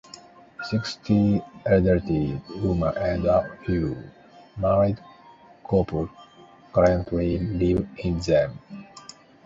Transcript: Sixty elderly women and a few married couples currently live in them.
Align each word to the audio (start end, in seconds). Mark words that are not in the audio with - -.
Sixty 0.63 1.39
elderly 1.63 2.41
women 2.55 2.97
and 2.97 3.25
a 3.25 3.55
few 3.63 3.95
married 4.57 4.97
couples 5.69 6.09
currently 6.73 7.37
live 7.37 7.87
in 7.99 8.17
them. 8.17 8.57